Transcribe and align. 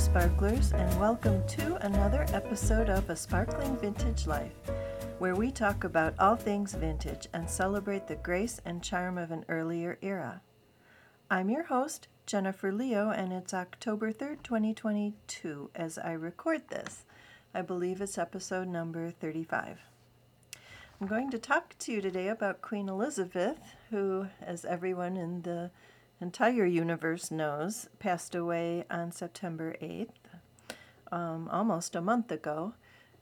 Sparklers, 0.00 0.72
and 0.72 0.98
welcome 0.98 1.46
to 1.46 1.76
another 1.84 2.24
episode 2.32 2.88
of 2.88 3.10
A 3.10 3.14
Sparkling 3.14 3.76
Vintage 3.76 4.26
Life, 4.26 4.54
where 5.18 5.34
we 5.36 5.50
talk 5.50 5.84
about 5.84 6.14
all 6.18 6.36
things 6.36 6.72
vintage 6.72 7.28
and 7.34 7.48
celebrate 7.48 8.08
the 8.08 8.16
grace 8.16 8.62
and 8.64 8.82
charm 8.82 9.18
of 9.18 9.30
an 9.30 9.44
earlier 9.50 9.98
era. 10.00 10.40
I'm 11.30 11.50
your 11.50 11.64
host, 11.64 12.08
Jennifer 12.24 12.72
Leo, 12.72 13.10
and 13.10 13.30
it's 13.30 13.52
October 13.52 14.10
3rd, 14.10 14.42
2022, 14.42 15.70
as 15.74 15.98
I 15.98 16.12
record 16.12 16.62
this. 16.70 17.04
I 17.54 17.60
believe 17.60 18.00
it's 18.00 18.16
episode 18.16 18.68
number 18.68 19.10
35. 19.10 19.80
I'm 20.98 21.06
going 21.06 21.30
to 21.30 21.38
talk 21.38 21.76
to 21.78 21.92
you 21.92 22.00
today 22.00 22.28
about 22.28 22.62
Queen 22.62 22.88
Elizabeth, 22.88 23.58
who, 23.90 24.28
as 24.40 24.64
everyone 24.64 25.18
in 25.18 25.42
the 25.42 25.70
entire 26.20 26.66
universe 26.66 27.30
knows, 27.30 27.88
passed 27.98 28.34
away 28.34 28.84
on 28.90 29.12
September 29.12 29.74
8th, 29.80 30.08
um, 31.10 31.48
almost 31.50 31.96
a 31.96 32.00
month 32.00 32.30
ago. 32.30 32.74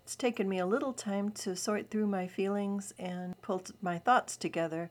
It's 0.02 0.16
taken 0.16 0.48
me 0.48 0.58
a 0.58 0.66
little 0.66 0.92
time 0.92 1.30
to 1.32 1.54
sort 1.54 1.90
through 1.90 2.06
my 2.06 2.26
feelings 2.26 2.94
and 2.98 3.40
pull 3.42 3.62
my 3.80 3.98
thoughts 3.98 4.36
together, 4.36 4.90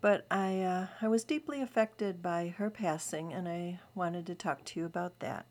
but 0.00 0.26
I, 0.30 0.60
uh, 0.60 0.86
I 1.02 1.08
was 1.08 1.24
deeply 1.24 1.60
affected 1.60 2.22
by 2.22 2.54
her 2.58 2.70
passing, 2.70 3.32
and 3.32 3.48
I 3.48 3.80
wanted 3.94 4.26
to 4.26 4.34
talk 4.34 4.64
to 4.64 4.80
you 4.80 4.86
about 4.86 5.18
that. 5.20 5.46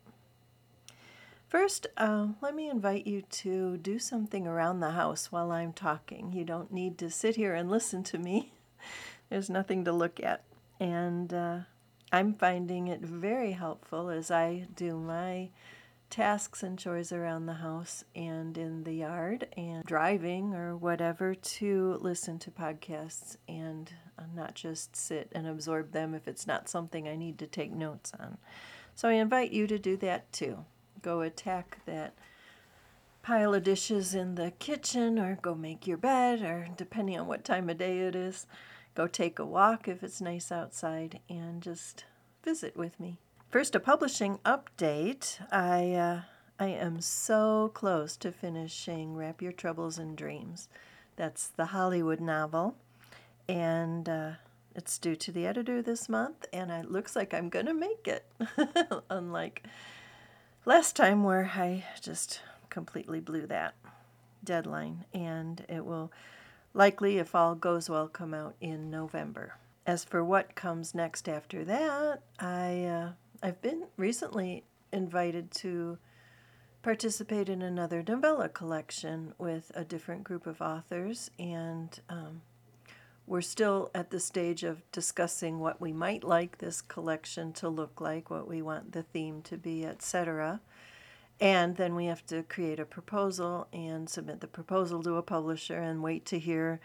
First, 1.48 1.86
uh, 1.96 2.28
let 2.42 2.56
me 2.56 2.68
invite 2.68 3.06
you 3.06 3.22
to 3.22 3.76
do 3.76 3.98
something 4.00 4.48
around 4.48 4.80
the 4.80 4.90
house 4.90 5.30
while 5.30 5.52
I'm 5.52 5.72
talking. 5.72 6.32
You 6.32 6.44
don't 6.44 6.72
need 6.72 6.98
to 6.98 7.08
sit 7.08 7.36
here 7.36 7.54
and 7.54 7.70
listen 7.70 8.02
to 8.04 8.18
me. 8.18 8.52
There's 9.30 9.48
nothing 9.48 9.84
to 9.84 9.92
look 9.92 10.20
at. 10.20 10.42
And 10.78 11.32
uh, 11.32 11.58
I'm 12.12 12.34
finding 12.34 12.88
it 12.88 13.00
very 13.00 13.52
helpful 13.52 14.10
as 14.10 14.30
I 14.30 14.66
do 14.74 14.96
my 14.96 15.50
tasks 16.08 16.62
and 16.62 16.78
chores 16.78 17.12
around 17.12 17.46
the 17.46 17.54
house 17.54 18.04
and 18.14 18.56
in 18.56 18.84
the 18.84 18.92
yard 18.92 19.48
and 19.56 19.84
driving 19.84 20.54
or 20.54 20.76
whatever 20.76 21.34
to 21.34 21.98
listen 22.00 22.38
to 22.38 22.50
podcasts 22.50 23.36
and 23.48 23.92
uh, 24.18 24.22
not 24.34 24.54
just 24.54 24.94
sit 24.94 25.30
and 25.34 25.46
absorb 25.46 25.92
them 25.92 26.14
if 26.14 26.28
it's 26.28 26.46
not 26.46 26.68
something 26.68 27.08
I 27.08 27.16
need 27.16 27.38
to 27.38 27.46
take 27.46 27.72
notes 27.72 28.12
on. 28.18 28.38
So 28.94 29.08
I 29.08 29.14
invite 29.14 29.50
you 29.50 29.66
to 29.66 29.78
do 29.78 29.96
that 29.98 30.32
too. 30.32 30.64
Go 31.02 31.22
attack 31.22 31.78
that 31.86 32.14
pile 33.22 33.54
of 33.54 33.64
dishes 33.64 34.14
in 34.14 34.36
the 34.36 34.52
kitchen 34.52 35.18
or 35.18 35.38
go 35.42 35.54
make 35.54 35.86
your 35.86 35.96
bed 35.96 36.40
or 36.42 36.68
depending 36.76 37.18
on 37.18 37.26
what 37.26 37.44
time 37.44 37.68
of 37.68 37.78
day 37.78 37.98
it 37.98 38.14
is 38.14 38.46
Go 38.96 39.06
take 39.06 39.38
a 39.38 39.44
walk 39.44 39.88
if 39.88 40.02
it's 40.02 40.22
nice 40.22 40.50
outside 40.50 41.20
and 41.28 41.62
just 41.62 42.06
visit 42.42 42.78
with 42.78 42.98
me. 42.98 43.18
First, 43.50 43.74
a 43.74 43.80
publishing 43.80 44.38
update. 44.38 45.38
I 45.52 45.92
uh, 45.92 46.20
I 46.58 46.68
am 46.68 47.02
so 47.02 47.70
close 47.74 48.16
to 48.16 48.32
finishing 48.32 49.14
Wrap 49.14 49.42
Your 49.42 49.52
Troubles 49.52 49.98
in 49.98 50.16
Dreams. 50.16 50.70
That's 51.16 51.46
the 51.46 51.66
Hollywood 51.66 52.20
novel, 52.20 52.74
and 53.46 54.08
uh, 54.08 54.30
it's 54.74 54.96
due 54.96 55.16
to 55.16 55.30
the 55.30 55.46
editor 55.46 55.82
this 55.82 56.08
month, 56.08 56.46
and 56.50 56.70
it 56.70 56.90
looks 56.90 57.14
like 57.14 57.34
I'm 57.34 57.50
gonna 57.50 57.74
make 57.74 58.08
it. 58.08 58.24
Unlike 59.10 59.64
last 60.64 60.96
time, 60.96 61.22
where 61.22 61.52
I 61.54 61.84
just 62.00 62.40
completely 62.70 63.20
blew 63.20 63.46
that 63.48 63.74
deadline, 64.42 65.04
and 65.12 65.66
it 65.68 65.84
will 65.84 66.10
likely, 66.76 67.18
if 67.18 67.34
all 67.34 67.54
goes 67.54 67.88
well, 67.88 68.06
come 68.06 68.34
out 68.34 68.54
in 68.60 68.90
November. 68.90 69.54
As 69.86 70.04
for 70.04 70.22
what 70.22 70.54
comes 70.54 70.94
next 70.94 71.28
after 71.28 71.64
that, 71.64 72.20
I 72.38 72.84
uh, 72.84 73.10
I've 73.42 73.62
been 73.62 73.84
recently 73.96 74.64
invited 74.92 75.50
to 75.52 75.98
participate 76.82 77.48
in 77.48 77.62
another 77.62 78.04
novella 78.06 78.48
collection 78.48 79.32
with 79.38 79.72
a 79.74 79.84
different 79.84 80.24
group 80.24 80.46
of 80.46 80.60
authors, 80.60 81.30
and 81.38 81.98
um, 82.08 82.42
we're 83.26 83.40
still 83.40 83.90
at 83.94 84.10
the 84.10 84.20
stage 84.20 84.62
of 84.62 84.88
discussing 84.92 85.58
what 85.58 85.80
we 85.80 85.92
might 85.92 86.24
like 86.24 86.58
this 86.58 86.80
collection 86.80 87.52
to 87.54 87.68
look 87.68 88.00
like, 88.00 88.30
what 88.30 88.46
we 88.46 88.62
want 88.62 88.92
the 88.92 89.02
theme 89.02 89.42
to 89.42 89.56
be, 89.56 89.84
etc. 89.84 90.60
And 91.40 91.76
then 91.76 91.94
we 91.94 92.06
have 92.06 92.24
to 92.26 92.42
create 92.44 92.80
a 92.80 92.86
proposal 92.86 93.68
and 93.72 94.08
submit 94.08 94.40
the 94.40 94.46
proposal 94.46 95.02
to 95.02 95.16
a 95.16 95.22
publisher 95.22 95.78
and 95.78 96.02
wait 96.02 96.24
to 96.26 96.38
hear 96.38 96.80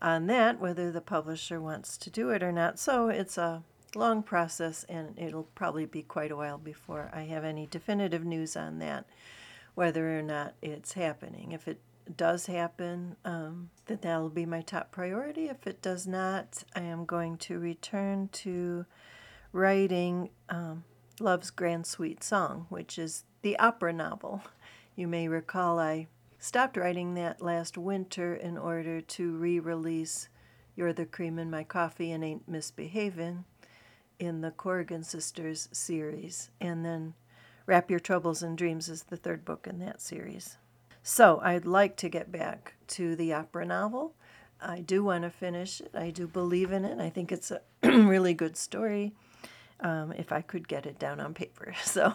on 0.00 0.26
that 0.28 0.60
whether 0.60 0.92
the 0.92 1.00
publisher 1.00 1.60
wants 1.60 1.96
to 1.98 2.10
do 2.10 2.30
it 2.30 2.42
or 2.42 2.52
not. 2.52 2.78
So 2.78 3.08
it's 3.08 3.36
a 3.36 3.64
long 3.94 4.22
process 4.22 4.84
and 4.88 5.18
it'll 5.18 5.48
probably 5.54 5.86
be 5.86 6.02
quite 6.02 6.30
a 6.30 6.36
while 6.36 6.58
before 6.58 7.10
I 7.12 7.22
have 7.22 7.44
any 7.44 7.66
definitive 7.66 8.24
news 8.24 8.56
on 8.56 8.78
that, 8.78 9.06
whether 9.74 10.16
or 10.16 10.22
not 10.22 10.54
it's 10.62 10.92
happening. 10.92 11.52
If 11.52 11.66
it 11.66 11.80
does 12.16 12.46
happen, 12.46 13.16
um, 13.24 13.70
then 13.86 13.98
that'll 14.00 14.30
be 14.30 14.46
my 14.46 14.60
top 14.60 14.92
priority. 14.92 15.46
If 15.48 15.66
it 15.66 15.82
does 15.82 16.06
not, 16.06 16.62
I 16.74 16.80
am 16.80 17.04
going 17.04 17.36
to 17.38 17.58
return 17.58 18.28
to 18.34 18.86
writing 19.52 20.30
um, 20.48 20.84
Love's 21.20 21.50
Grand 21.50 21.86
Sweet 21.86 22.22
Song, 22.22 22.66
which 22.68 22.98
is 22.98 23.24
the 23.42 23.58
opera 23.58 23.92
novel. 23.92 24.42
You 24.96 25.06
may 25.06 25.28
recall 25.28 25.78
I 25.78 26.08
stopped 26.38 26.76
writing 26.76 27.14
that 27.14 27.42
last 27.42 27.78
winter 27.78 28.34
in 28.34 28.58
order 28.58 29.00
to 29.00 29.36
re 29.36 29.60
release 29.60 30.28
You're 30.74 30.92
the 30.92 31.06
Cream 31.06 31.38
in 31.38 31.50
My 31.50 31.64
Coffee 31.64 32.10
and 32.12 32.24
Ain't 32.24 32.48
Misbehavin' 32.48 33.44
in 34.18 34.40
the 34.40 34.50
Corrigan 34.50 35.04
Sisters 35.04 35.68
series. 35.72 36.50
And 36.60 36.84
then 36.84 37.14
Wrap 37.66 37.90
Your 37.90 38.00
Troubles 38.00 38.42
in 38.42 38.56
Dreams 38.56 38.88
is 38.88 39.04
the 39.04 39.16
third 39.16 39.44
book 39.44 39.66
in 39.68 39.78
that 39.80 40.00
series. 40.00 40.56
So 41.02 41.40
I'd 41.42 41.64
like 41.64 41.96
to 41.98 42.08
get 42.08 42.32
back 42.32 42.74
to 42.88 43.14
the 43.14 43.32
opera 43.32 43.64
novel. 43.64 44.14
I 44.60 44.80
do 44.80 45.04
want 45.04 45.22
to 45.22 45.30
finish 45.30 45.80
it. 45.80 45.92
I 45.94 46.10
do 46.10 46.26
believe 46.26 46.72
in 46.72 46.84
it. 46.84 46.98
I 46.98 47.10
think 47.10 47.30
it's 47.30 47.52
a 47.52 47.60
really 47.82 48.34
good 48.34 48.56
story 48.56 49.14
um, 49.80 50.12
if 50.12 50.32
I 50.32 50.40
could 50.40 50.68
get 50.68 50.86
it 50.86 50.98
down 50.98 51.20
on 51.20 51.34
paper. 51.34 51.74
So 51.84 52.14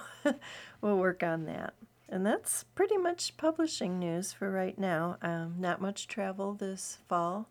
we'll 0.81 0.97
work 0.97 1.24
on 1.24 1.46
that. 1.46 1.74
And 2.09 2.25
that's 2.25 2.63
pretty 2.75 2.97
much 2.97 3.38
publishing 3.38 3.97
news 3.97 4.34
for 4.34 4.51
right 4.51 4.78
now. 4.78 5.18
Um, 5.22 5.56
not 5.57 5.81
much 5.81 6.07
travel 6.07 6.53
this 6.53 7.00
fall, 7.07 7.50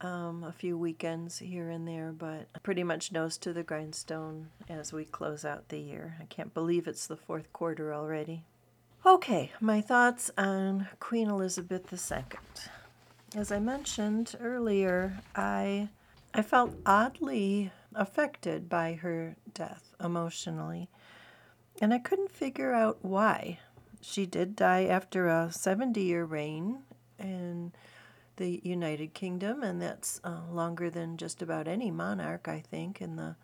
um, 0.00 0.44
a 0.44 0.52
few 0.52 0.78
weekends 0.78 1.40
here 1.40 1.68
and 1.68 1.86
there, 1.86 2.12
but 2.12 2.46
pretty 2.62 2.84
much 2.84 3.12
nose 3.12 3.36
to 3.38 3.52
the 3.52 3.62
grindstone 3.62 4.48
as 4.68 4.92
we 4.92 5.04
close 5.04 5.44
out 5.44 5.68
the 5.68 5.78
year. 5.78 6.16
I 6.20 6.24
can't 6.24 6.54
believe 6.54 6.86
it's 6.86 7.06
the 7.06 7.16
fourth 7.16 7.52
quarter 7.52 7.92
already. 7.92 8.44
Okay, 9.04 9.52
my 9.60 9.80
thoughts 9.80 10.30
on 10.38 10.88
Queen 11.00 11.28
Elizabeth 11.28 11.92
II. 11.92 12.24
As 13.36 13.52
I 13.52 13.58
mentioned 13.58 14.36
earlier, 14.40 15.18
I 15.36 15.88
I 16.34 16.42
felt 16.42 16.74
oddly 16.84 17.72
affected 17.94 18.68
by 18.68 18.94
her 18.94 19.36
death 19.54 19.94
emotionally, 20.02 20.88
and 21.80 21.92
I 21.92 21.98
couldn't 21.98 22.30
figure 22.30 22.72
out 22.72 22.98
why. 23.02 23.60
She 24.00 24.26
did 24.26 24.56
die 24.56 24.84
after 24.84 25.28
a 25.28 25.50
70 25.52 26.00
year 26.00 26.24
reign 26.24 26.80
in 27.18 27.72
the 28.36 28.60
United 28.62 29.14
Kingdom, 29.14 29.62
and 29.62 29.82
that's 29.82 30.20
uh, 30.24 30.42
longer 30.50 30.90
than 30.90 31.16
just 31.16 31.42
about 31.42 31.68
any 31.68 31.90
monarch, 31.90 32.48
I 32.48 32.60
think, 32.60 33.00
in 33.00 33.16
the 33.16 33.36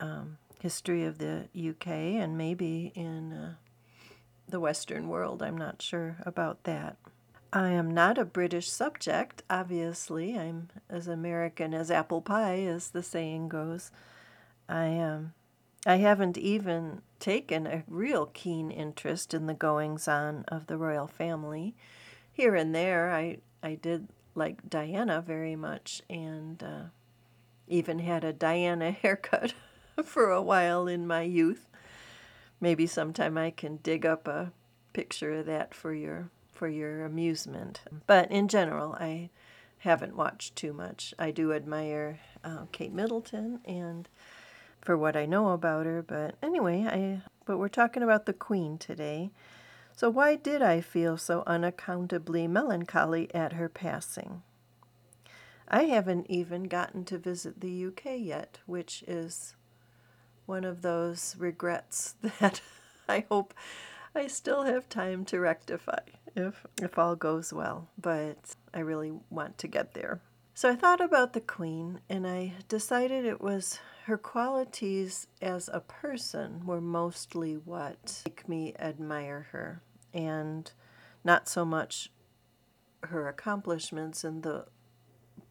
um, 0.00 0.38
history 0.60 1.04
of 1.04 1.18
the 1.18 1.48
UK 1.54 1.86
and 1.86 2.36
maybe 2.36 2.92
in 2.94 3.32
uh, 3.32 3.54
the 4.48 4.60
Western 4.60 5.08
world. 5.08 5.42
I'm 5.42 5.58
not 5.58 5.82
sure 5.82 6.16
about 6.24 6.64
that. 6.64 6.96
I 7.52 7.70
am 7.70 7.92
not 7.92 8.18
a 8.18 8.24
British 8.24 8.68
subject, 8.68 9.42
obviously. 9.48 10.38
I'm 10.38 10.68
as 10.90 11.08
American 11.08 11.74
as 11.74 11.90
apple 11.90 12.20
pie, 12.20 12.60
as 12.62 12.90
the 12.90 13.02
saying 13.02 13.48
goes. 13.48 13.90
I 14.68 14.86
am. 14.86 15.12
Um, 15.12 15.34
I 15.86 15.96
haven't 15.98 16.36
even 16.36 17.02
taken 17.20 17.66
a 17.66 17.84
real 17.86 18.26
keen 18.26 18.72
interest 18.72 19.32
in 19.32 19.46
the 19.46 19.54
goings 19.54 20.08
on 20.08 20.44
of 20.48 20.66
the 20.66 20.76
royal 20.76 21.06
family. 21.06 21.76
Here 22.32 22.56
and 22.56 22.74
there, 22.74 23.12
I 23.12 23.38
I 23.62 23.76
did 23.76 24.08
like 24.34 24.68
Diana 24.68 25.20
very 25.20 25.54
much, 25.54 26.02
and 26.10 26.60
uh, 26.60 26.82
even 27.68 28.00
had 28.00 28.24
a 28.24 28.32
Diana 28.32 28.90
haircut 29.02 29.54
for 30.04 30.32
a 30.32 30.42
while 30.42 30.88
in 30.88 31.06
my 31.06 31.22
youth. 31.22 31.68
Maybe 32.60 32.88
sometime 32.88 33.38
I 33.38 33.50
can 33.50 33.76
dig 33.76 34.04
up 34.04 34.26
a 34.26 34.52
picture 34.92 35.34
of 35.34 35.46
that 35.46 35.72
for 35.72 35.94
your 35.94 36.30
for 36.56 36.68
your 36.68 37.04
amusement. 37.04 37.82
But 38.06 38.30
in 38.30 38.48
general, 38.48 38.94
I 38.94 39.30
haven't 39.78 40.16
watched 40.16 40.56
too 40.56 40.72
much. 40.72 41.14
I 41.18 41.30
do 41.30 41.52
admire 41.52 42.18
uh, 42.42 42.64
Kate 42.72 42.92
Middleton 42.92 43.60
and 43.64 44.08
for 44.80 44.96
what 44.96 45.16
I 45.16 45.26
know 45.26 45.50
about 45.50 45.84
her, 45.86 46.02
but 46.02 46.36
anyway, 46.42 46.86
I 46.88 47.22
but 47.44 47.58
we're 47.58 47.68
talking 47.68 48.02
about 48.02 48.26
the 48.26 48.32
Queen 48.32 48.78
today. 48.78 49.30
So 49.94 50.10
why 50.10 50.36
did 50.36 50.62
I 50.62 50.80
feel 50.80 51.16
so 51.16 51.42
unaccountably 51.46 52.48
melancholy 52.48 53.32
at 53.34 53.54
her 53.54 53.68
passing? 53.68 54.42
I 55.68 55.84
haven't 55.84 56.26
even 56.28 56.64
gotten 56.64 57.04
to 57.06 57.18
visit 57.18 57.60
the 57.60 57.86
UK 57.86 58.18
yet, 58.18 58.58
which 58.66 59.02
is 59.06 59.54
one 60.44 60.64
of 60.64 60.82
those 60.82 61.34
regrets 61.38 62.14
that 62.40 62.60
I 63.08 63.24
hope 63.28 63.54
I 64.14 64.26
still 64.26 64.64
have 64.64 64.88
time 64.88 65.24
to 65.26 65.40
rectify 65.40 66.00
if 66.36 66.66
if 66.80 66.98
all 66.98 67.16
goes 67.16 67.52
well, 67.52 67.88
but 68.00 68.54
I 68.72 68.80
really 68.80 69.12
want 69.30 69.58
to 69.58 69.68
get 69.68 69.94
there. 69.94 70.20
So 70.54 70.70
I 70.70 70.74
thought 70.74 71.00
about 71.00 71.32
the 71.32 71.40
queen 71.40 72.00
and 72.08 72.26
I 72.26 72.54
decided 72.68 73.24
it 73.24 73.40
was 73.40 73.78
her 74.04 74.16
qualities 74.16 75.26
as 75.42 75.68
a 75.72 75.80
person 75.80 76.64
were 76.64 76.80
mostly 76.80 77.54
what 77.54 78.22
make 78.24 78.48
me 78.48 78.72
admire 78.78 79.48
her 79.50 79.82
and 80.14 80.70
not 81.24 81.48
so 81.48 81.64
much 81.64 82.10
her 83.02 83.28
accomplishments 83.28 84.24
in 84.24 84.42
the 84.42 84.66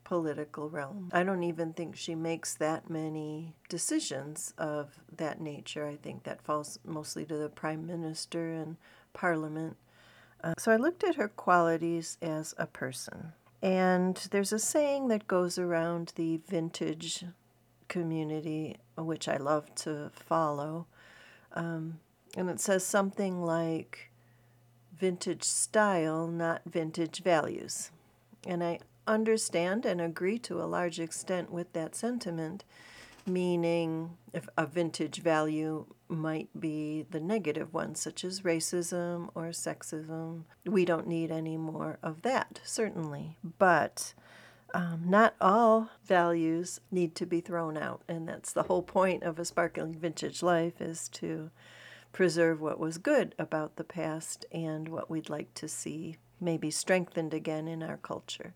political 0.04 0.70
realm. 0.70 1.10
I 1.12 1.24
don't 1.24 1.44
even 1.44 1.74
think 1.74 1.96
she 1.96 2.16
makes 2.16 2.54
that 2.56 2.90
many 2.90 3.56
decisions 3.70 4.54
of 4.58 5.00
that 5.18 5.42
nature. 5.42 5.86
I 5.86 5.98
think 5.98 6.24
that 6.24 6.42
falls 6.42 6.80
mostly 6.86 7.26
to 7.26 7.38
the 7.38 7.50
prime 7.50 7.86
minister 7.86 8.54
and 8.54 8.78
parliament. 9.14 9.78
Uh, 10.44 10.54
so 10.58 10.72
I 10.72 10.78
looked 10.78 11.04
at 11.04 11.16
her 11.16 11.28
qualities 11.28 12.18
as 12.22 12.54
a 12.58 12.68
person. 12.68 13.34
And 13.62 14.16
there's 14.32 14.54
a 14.54 14.60
saying 14.60 15.08
that 15.08 15.28
goes 15.28 15.58
around 15.58 16.14
the 16.16 16.38
vintage 16.48 17.26
community, 17.88 18.78
which 18.98 19.28
I 19.28 19.38
love 19.38 19.74
to 19.76 20.12
follow. 20.14 20.86
Um, 21.54 22.00
and 22.38 22.50
it 22.50 22.60
says 22.60 22.86
something 22.86 23.44
like 23.44 24.12
vintage 24.96 25.44
style, 25.44 26.28
not 26.28 26.62
vintage 26.66 27.24
values. 27.24 27.92
And 28.46 28.64
I 28.64 28.80
understand 29.08 29.86
and 29.86 30.02
agree 30.02 30.40
to 30.40 30.62
a 30.62 30.66
large 30.66 31.00
extent 31.00 31.52
with 31.52 31.74
that 31.74 31.96
sentiment, 31.96 32.64
meaning 33.26 34.18
if 34.34 34.48
a 34.58 34.66
vintage 34.66 35.22
value 35.22 35.86
might 36.08 36.50
be 36.60 37.06
the 37.10 37.20
negative 37.20 37.74
ones, 37.74 38.00
such 38.00 38.24
as 38.24 38.42
racism 38.42 39.30
or 39.36 39.46
sexism. 39.46 40.44
We 40.66 40.86
don't 40.86 41.08
need 41.08 41.32
any 41.32 41.58
more 41.58 41.98
of 42.04 42.22
that, 42.22 42.62
certainly. 42.64 43.38
But 43.58 44.14
um, 44.74 45.04
not 45.06 45.36
all 45.40 45.90
values 46.06 46.82
need 46.92 47.16
to 47.16 47.26
be 47.26 47.42
thrown 47.42 47.78
out, 47.78 48.02
and 48.08 48.28
that's 48.28 48.52
the 48.52 48.64
whole 48.64 48.84
point 48.84 49.24
of 49.24 49.40
a 49.40 49.46
sparkling 49.46 49.94
vintage 49.94 50.44
life 50.44 50.82
is 50.82 51.10
to 51.10 51.50
preserve 52.12 52.62
what 52.62 52.80
was 52.80 52.98
good 52.98 53.36
about 53.38 53.76
the 53.76 53.84
past 53.84 54.46
and 54.52 54.88
what 54.90 55.10
we'd 55.10 55.30
like 55.30 55.54
to 55.54 55.68
see 55.68 56.18
maybe 56.40 56.72
strengthened 56.72 57.34
again 57.34 57.68
in 57.68 57.82
our 57.82 57.98
culture. 57.98 58.54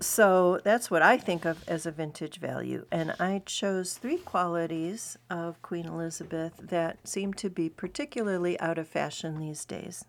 So 0.00 0.60
that's 0.64 0.90
what 0.90 1.02
I 1.02 1.16
think 1.16 1.44
of 1.44 1.66
as 1.68 1.86
a 1.86 1.90
vintage 1.90 2.38
value. 2.38 2.86
And 2.90 3.14
I 3.20 3.42
chose 3.46 3.94
three 3.94 4.18
qualities 4.18 5.16
of 5.30 5.62
Queen 5.62 5.86
Elizabeth 5.86 6.54
that 6.60 7.06
seem 7.06 7.34
to 7.34 7.48
be 7.48 7.68
particularly 7.68 8.58
out 8.60 8.78
of 8.78 8.88
fashion 8.88 9.38
these 9.38 9.64
days. 9.64 10.04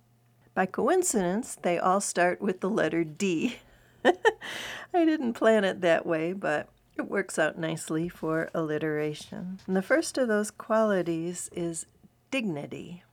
By 0.53 0.65
coincidence, 0.65 1.57
they 1.61 1.79
all 1.79 2.01
start 2.01 2.41
with 2.41 2.59
the 2.59 2.69
letter 2.69 3.03
D. 3.03 3.57
I 4.05 5.05
didn't 5.05 5.33
plan 5.33 5.63
it 5.63 5.81
that 5.81 6.05
way, 6.05 6.33
but 6.33 6.69
it 6.95 7.09
works 7.09 7.39
out 7.39 7.57
nicely 7.57 8.07
for 8.07 8.49
alliteration. 8.53 9.59
And 9.65 9.75
the 9.75 9.81
first 9.81 10.17
of 10.17 10.27
those 10.27 10.51
qualities 10.51 11.49
is 11.53 11.87
dignity. 12.29 13.03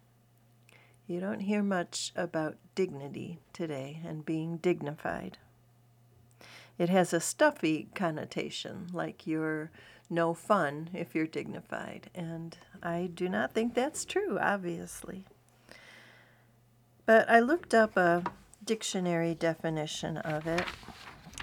You 1.06 1.20
don't 1.20 1.40
hear 1.40 1.62
much 1.62 2.12
about 2.14 2.56
dignity 2.74 3.40
today 3.52 4.00
and 4.04 4.24
being 4.24 4.58
dignified. 4.58 5.38
It 6.80 6.88
has 6.88 7.12
a 7.12 7.20
stuffy 7.20 7.88
connotation, 7.94 8.86
like 8.90 9.26
you're 9.26 9.70
no 10.08 10.32
fun 10.32 10.88
if 10.94 11.14
you're 11.14 11.26
dignified. 11.26 12.08
And 12.14 12.56
I 12.82 13.10
do 13.12 13.28
not 13.28 13.52
think 13.52 13.74
that's 13.74 14.06
true, 14.06 14.38
obviously. 14.38 15.26
But 17.04 17.28
I 17.28 17.40
looked 17.40 17.74
up 17.74 17.98
a 17.98 18.24
dictionary 18.64 19.34
definition 19.34 20.16
of 20.16 20.46
it, 20.46 20.64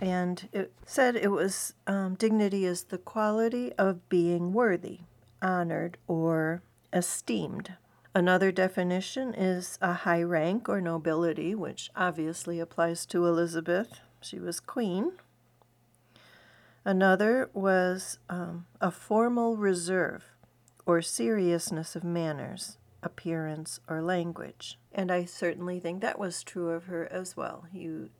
and 0.01 0.49
it 0.51 0.73
said 0.87 1.15
it 1.15 1.29
was 1.29 1.75
um, 1.85 2.15
dignity 2.15 2.65
is 2.65 2.85
the 2.85 2.97
quality 2.97 3.73
of 3.73 4.09
being 4.09 4.53
worthy, 4.53 5.01
honored, 5.39 5.99
or 6.07 6.63
esteemed. 6.91 7.73
Another 8.15 8.51
definition 8.51 9.35
is 9.35 9.77
a 9.83 9.93
high 9.93 10.23
rank 10.23 10.67
or 10.67 10.81
nobility, 10.81 11.53
which 11.53 11.91
obviously 11.95 12.59
applies 12.59 13.05
to 13.05 13.27
Elizabeth. 13.27 13.99
She 14.19 14.39
was 14.39 14.59
queen. 14.59 15.11
Another 16.87 17.49
was 17.53 18.17
um, 18.29 18.65
a 18.79 18.91
formal 18.91 19.57
reserve 19.57 20.23
or 20.85 21.01
seriousness 21.01 21.97
of 21.97 22.03
manners, 22.05 22.77
appearance, 23.03 23.81
or 23.89 24.01
language. 24.01 24.79
And 24.93 25.11
I 25.11 25.25
certainly 25.25 25.81
think 25.81 25.99
that 25.99 26.17
was 26.17 26.43
true 26.43 26.69
of 26.69 26.85
her 26.85 27.05
as 27.11 27.35
well. 27.35 27.65
You 27.73 28.11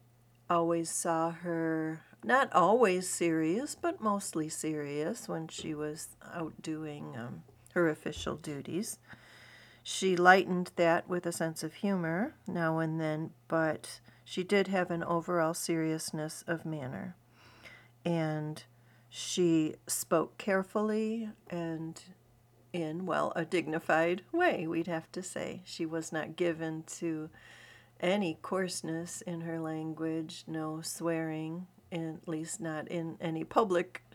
always 0.50 0.90
saw 0.90 1.32
her 1.32 2.02
not 2.26 2.52
always 2.52 3.08
serious, 3.08 3.74
but 3.74 4.02
mostly 4.02 4.50
serious 4.50 5.30
when 5.30 5.48
she 5.48 5.74
was 5.74 6.10
out 6.36 6.62
doing 6.62 7.16
um, 7.16 7.44
her 7.74 7.88
official 7.88 8.36
duties. 8.36 9.00
She 9.82 10.18
lightened 10.18 10.72
that 10.76 11.08
with 11.08 11.26
a 11.26 11.32
sense 11.32 11.64
of 11.64 11.76
humor 11.76 12.36
now 12.46 12.80
and 12.80 13.00
then, 13.00 13.32
but 13.48 14.02
she 14.26 14.44
did 14.44 14.68
have 14.68 14.92
an 14.92 15.06
overall 15.06 15.54
seriousness 15.54 16.44
of 16.46 16.66
manner 16.66 17.16
and 18.08 18.64
she 19.10 19.76
spoke 19.86 20.38
carefully 20.38 21.30
and 21.50 22.02
in, 22.72 23.06
well, 23.06 23.34
a 23.36 23.44
dignified 23.44 24.22
way, 24.32 24.66
we'd 24.66 24.88
have 24.88 25.12
to 25.12 25.22
say. 25.22 25.62
She 25.66 25.86
was 25.86 26.14
not 26.14 26.38
given 26.38 26.84
to 27.00 27.30
any 28.00 28.38
coarseness 28.42 29.22
in 29.22 29.42
her 29.42 29.60
language, 29.60 30.46
no 30.48 30.80
swearing, 30.82 31.68
at 31.92 32.26
least 32.28 32.62
not 32.62 32.88
in 32.88 33.18
any 33.20 33.44
public 33.44 34.06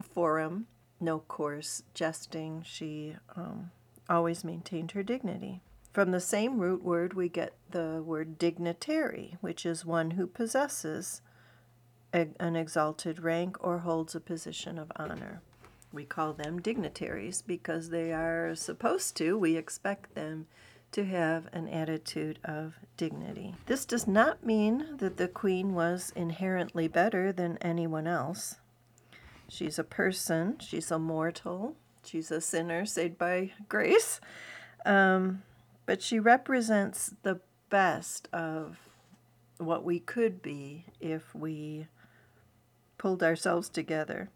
forum, 0.00 0.66
no 1.00 1.18
coarse 1.18 1.82
jesting. 1.94 2.62
She 2.64 3.16
um, 3.34 3.72
always 4.08 4.44
maintained 4.44 4.92
her 4.92 5.02
dignity. 5.02 5.62
From 5.92 6.12
the 6.12 6.20
same 6.20 6.60
root 6.60 6.84
word, 6.84 7.14
we 7.14 7.28
get 7.28 7.54
the 7.72 8.04
word 8.04 8.38
dignitary, 8.38 9.36
which 9.40 9.66
is 9.66 9.84
one 9.84 10.12
who 10.12 10.28
possesses 10.28 11.22
an 12.12 12.56
exalted 12.56 13.20
rank 13.22 13.56
or 13.60 13.78
holds 13.78 14.14
a 14.14 14.20
position 14.20 14.78
of 14.78 14.90
honor. 14.96 15.42
We 15.92 16.04
call 16.04 16.32
them 16.32 16.60
dignitaries 16.60 17.42
because 17.42 17.90
they 17.90 18.12
are 18.12 18.54
supposed 18.54 19.16
to, 19.16 19.36
we 19.38 19.56
expect 19.56 20.14
them 20.14 20.46
to 20.92 21.04
have 21.04 21.48
an 21.52 21.68
attitude 21.68 22.38
of 22.44 22.74
dignity. 22.96 23.54
This 23.66 23.84
does 23.84 24.06
not 24.06 24.44
mean 24.44 24.96
that 24.98 25.16
the 25.16 25.28
queen 25.28 25.74
was 25.74 26.12
inherently 26.16 26.88
better 26.88 27.32
than 27.32 27.58
anyone 27.58 28.06
else. 28.06 28.56
She's 29.48 29.78
a 29.78 29.84
person, 29.84 30.58
she's 30.60 30.90
a 30.90 30.98
mortal, 30.98 31.76
she's 32.04 32.30
a 32.30 32.40
sinner 32.40 32.86
saved 32.86 33.18
by 33.18 33.52
grace, 33.68 34.20
um, 34.84 35.42
but 35.86 36.02
she 36.02 36.18
represents 36.18 37.14
the 37.22 37.40
best 37.68 38.28
of 38.32 38.78
what 39.58 39.84
we 39.84 40.00
could 40.00 40.40
be 40.42 40.86
if 41.00 41.34
we 41.34 41.86
pulled 43.00 43.22
ourselves 43.22 43.70
together, 43.70 44.28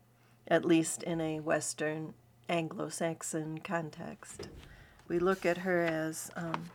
at 0.48 0.64
least 0.64 1.02
in 1.02 1.20
a 1.20 1.38
Western 1.38 2.14
Anglo 2.48 2.88
Saxon 2.88 3.58
context. 3.58 4.48
We 5.06 5.18
look 5.18 5.44
at 5.44 5.58
her 5.58 5.82
as 5.82 6.30
um, 6.34 6.70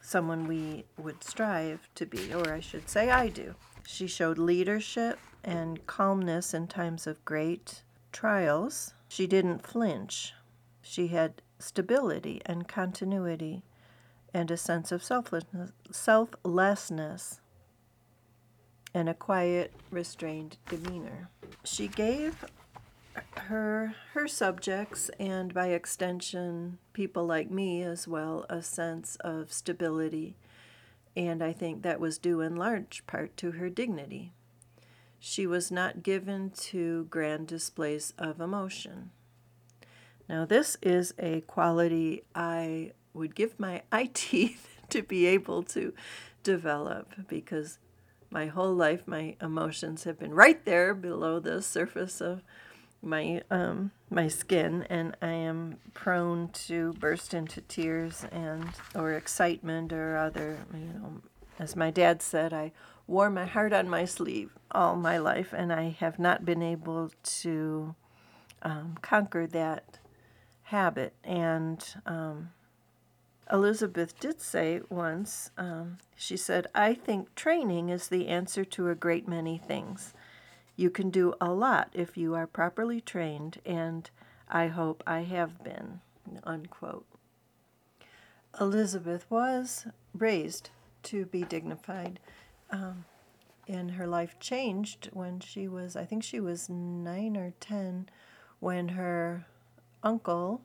someone 0.00 0.46
we 0.46 0.84
would 0.96 1.24
strive 1.24 1.88
to 1.96 2.06
be, 2.06 2.32
or 2.32 2.52
I 2.52 2.60
should 2.60 2.88
say, 2.88 3.10
I 3.10 3.26
do. 3.26 3.56
She 3.84 4.06
showed 4.06 4.38
leadership 4.38 5.18
and 5.42 5.84
calmness 5.88 6.54
in 6.54 6.68
times 6.68 7.08
of 7.08 7.24
great 7.24 7.82
trials. 8.12 8.94
She 9.08 9.26
didn't 9.26 9.66
flinch. 9.66 10.34
She 10.80 11.08
had 11.08 11.42
stability 11.58 12.40
and 12.46 12.68
continuity 12.68 13.64
and 14.32 14.48
a 14.52 14.56
sense 14.56 14.92
of 14.92 15.02
selflessness, 15.02 15.72
selflessness 15.90 17.40
and 18.94 19.08
a 19.08 19.14
quiet, 19.14 19.72
restrained 19.90 20.56
demeanor. 20.68 21.28
She 21.64 21.88
gave 21.88 22.44
her 23.36 23.94
her 24.14 24.26
subjects 24.26 25.10
and 25.18 25.52
by 25.52 25.68
extension 25.68 26.78
people 26.92 27.26
like 27.26 27.50
me 27.50 27.82
as 27.82 28.08
well 28.08 28.46
a 28.48 28.62
sense 28.62 29.16
of 29.16 29.52
stability 29.52 30.34
and 31.16 31.42
I 31.42 31.52
think 31.52 31.82
that 31.82 32.00
was 32.00 32.18
due 32.18 32.40
in 32.40 32.56
large 32.56 33.06
part 33.06 33.36
to 33.38 33.52
her 33.52 33.68
dignity. 33.68 34.32
She 35.20 35.46
was 35.46 35.70
not 35.70 36.02
given 36.02 36.50
to 36.50 37.04
grand 37.04 37.46
displays 37.46 38.12
of 38.18 38.40
emotion. 38.40 39.10
Now, 40.28 40.44
this 40.44 40.76
is 40.82 41.12
a 41.18 41.42
quality 41.42 42.24
I 42.34 42.92
would 43.12 43.34
give 43.34 43.60
my 43.60 43.82
eye 43.92 44.10
teeth 44.12 44.78
to 44.88 45.02
be 45.02 45.26
able 45.26 45.62
to 45.64 45.92
develop 46.42 47.28
because 47.28 47.78
my 48.32 48.46
whole 48.46 48.74
life, 48.74 49.02
my 49.06 49.36
emotions 49.40 50.04
have 50.04 50.18
been 50.18 50.34
right 50.34 50.64
there 50.64 50.94
below 50.94 51.38
the 51.38 51.60
surface 51.62 52.20
of 52.20 52.42
my 53.02 53.42
um, 53.50 53.90
my 54.10 54.28
skin, 54.28 54.86
and 54.88 55.16
I 55.20 55.32
am 55.32 55.78
prone 55.92 56.48
to 56.66 56.92
burst 56.94 57.34
into 57.34 57.60
tears 57.60 58.24
and 58.30 58.70
or 58.94 59.12
excitement 59.12 59.92
or 59.92 60.16
other. 60.16 60.58
You 60.72 60.92
know, 60.94 61.22
as 61.58 61.76
my 61.76 61.90
dad 61.90 62.22
said, 62.22 62.52
I 62.52 62.72
wore 63.06 63.28
my 63.28 63.44
heart 63.44 63.72
on 63.72 63.88
my 63.88 64.04
sleeve 64.04 64.56
all 64.70 64.96
my 64.96 65.18
life, 65.18 65.52
and 65.52 65.72
I 65.72 65.90
have 65.98 66.18
not 66.18 66.44
been 66.44 66.62
able 66.62 67.10
to 67.40 67.94
um, 68.62 68.96
conquer 69.02 69.46
that 69.48 69.98
habit. 70.62 71.12
And 71.24 71.84
um, 72.06 72.50
Elizabeth 73.50 74.18
did 74.20 74.40
say 74.40 74.80
once, 74.88 75.50
um, 75.58 75.98
she 76.16 76.36
said, 76.36 76.66
I 76.74 76.94
think 76.94 77.34
training 77.34 77.88
is 77.88 78.08
the 78.08 78.28
answer 78.28 78.64
to 78.66 78.88
a 78.88 78.94
great 78.94 79.26
many 79.26 79.58
things. 79.58 80.14
You 80.76 80.90
can 80.90 81.10
do 81.10 81.34
a 81.40 81.52
lot 81.52 81.90
if 81.92 82.16
you 82.16 82.34
are 82.34 82.46
properly 82.46 83.00
trained, 83.00 83.58
and 83.66 84.08
I 84.48 84.68
hope 84.68 85.02
I 85.06 85.22
have 85.22 85.62
been. 85.62 86.00
Unquote. 86.44 87.04
Elizabeth 88.60 89.26
was 89.28 89.86
raised 90.16 90.70
to 91.04 91.26
be 91.26 91.42
dignified, 91.42 92.20
um, 92.70 93.04
and 93.66 93.92
her 93.92 94.06
life 94.06 94.38
changed 94.38 95.10
when 95.12 95.40
she 95.40 95.68
was, 95.68 95.96
I 95.96 96.04
think 96.04 96.22
she 96.22 96.40
was 96.40 96.68
nine 96.68 97.36
or 97.36 97.52
ten, 97.60 98.08
when 98.60 98.88
her 98.88 99.46
uncle, 100.02 100.62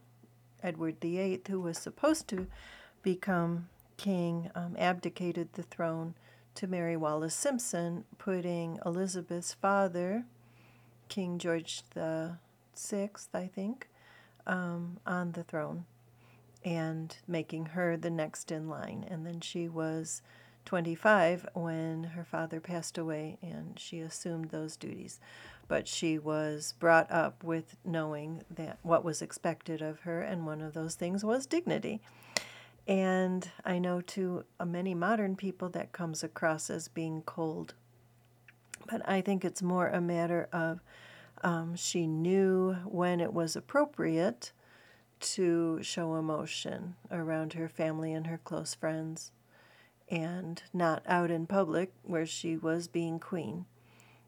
Edward 0.67 0.99
VIII, 0.99 1.43
who 1.47 1.61
was 1.61 1.77
supposed 1.77 2.27
to 2.27 2.45
become 3.01 3.69
king, 3.95 4.51
um, 4.53 4.75
abdicated 4.77 5.53
the 5.53 5.63
throne 5.63 6.13
to 6.55 6.67
Mary 6.67 6.97
Wallis 6.97 7.33
Simpson, 7.33 8.03
putting 8.17 8.77
Elizabeth's 8.85 9.53
father, 9.53 10.25
King 11.07 11.37
George 11.37 11.83
Sixth, 12.73 13.29
I 13.33 13.47
think, 13.47 13.87
um, 14.45 14.97
on 15.05 15.31
the 15.31 15.43
throne, 15.43 15.85
and 16.65 17.15
making 17.25 17.67
her 17.67 17.95
the 17.95 18.09
next 18.09 18.51
in 18.51 18.67
line. 18.67 19.05
And 19.09 19.25
then 19.25 19.39
she 19.39 19.69
was 19.69 20.21
25 20.65 21.47
when 21.53 22.03
her 22.03 22.25
father 22.25 22.59
passed 22.59 22.97
away, 22.97 23.37
and 23.41 23.79
she 23.79 23.99
assumed 23.99 24.49
those 24.49 24.75
duties. 24.75 25.21
But 25.67 25.87
she 25.87 26.17
was 26.17 26.73
brought 26.79 27.11
up 27.11 27.43
with 27.43 27.75
knowing 27.83 28.43
that 28.49 28.79
what 28.83 29.03
was 29.03 29.21
expected 29.21 29.81
of 29.81 30.01
her, 30.01 30.21
and 30.21 30.45
one 30.45 30.61
of 30.61 30.73
those 30.73 30.95
things 30.95 31.25
was 31.25 31.45
dignity. 31.45 32.01
And 32.87 33.49
I 33.65 33.79
know 33.79 33.99
to 34.01 34.45
uh, 34.59 34.65
many 34.65 34.93
modern 34.93 35.35
people 35.35 35.69
that 35.69 35.91
comes 35.91 36.23
across 36.23 36.69
as 36.69 36.87
being 36.87 37.21
cold. 37.21 37.73
But 38.89 39.07
I 39.07 39.19
think 39.19 39.43
it's 39.43 39.61
more 39.61 39.89
a 39.89 39.99
matter 39.99 40.47
of 40.53 40.79
um, 41.43 41.75
she 41.75 42.07
knew 42.07 42.73
when 42.85 43.19
it 43.19 43.33
was 43.33 43.55
appropriate 43.55 44.53
to 45.19 45.79
show 45.81 46.15
emotion 46.15 46.95
around 47.11 47.53
her 47.53 47.67
family 47.67 48.13
and 48.13 48.27
her 48.27 48.39
close 48.43 48.73
friends 48.73 49.31
and 50.09 50.63
not 50.73 51.03
out 51.05 51.31
in 51.31 51.45
public 51.45 51.91
where 52.03 52.25
she 52.25 52.55
was 52.55 52.87
being 52.87 53.19
queen. 53.19 53.65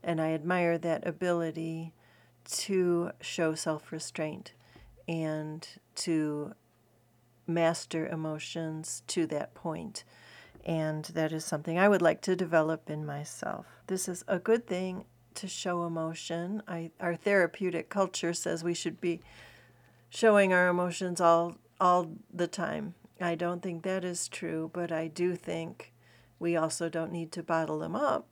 And 0.03 0.21
I 0.21 0.31
admire 0.31 0.77
that 0.77 1.05
ability 1.05 1.93
to 2.51 3.11
show 3.21 3.53
self 3.53 3.91
restraint 3.91 4.53
and 5.07 5.67
to 5.95 6.53
master 7.47 8.07
emotions 8.07 9.03
to 9.07 9.25
that 9.27 9.53
point. 9.53 10.03
And 10.63 11.05
that 11.05 11.31
is 11.31 11.45
something 11.45 11.79
I 11.79 11.89
would 11.89 12.01
like 12.01 12.21
to 12.21 12.35
develop 12.35 12.89
in 12.89 13.05
myself. 13.05 13.65
This 13.87 14.07
is 14.07 14.23
a 14.27 14.39
good 14.39 14.67
thing 14.67 15.05
to 15.35 15.47
show 15.47 15.83
emotion. 15.85 16.61
I, 16.67 16.91
our 16.99 17.15
therapeutic 17.15 17.89
culture 17.89 18.33
says 18.33 18.63
we 18.63 18.73
should 18.73 18.99
be 18.99 19.21
showing 20.09 20.53
our 20.53 20.67
emotions 20.67 21.21
all 21.21 21.55
all 21.79 22.11
the 22.33 22.47
time. 22.47 22.93
I 23.21 23.35
don't 23.35 23.61
think 23.61 23.83
that 23.83 24.03
is 24.03 24.27
true, 24.27 24.69
but 24.73 24.91
I 24.91 25.07
do 25.07 25.35
think 25.35 25.93
we 26.39 26.55
also 26.55 26.89
don't 26.89 27.11
need 27.11 27.31
to 27.33 27.43
bottle 27.43 27.79
them 27.79 27.95
up. 27.95 28.27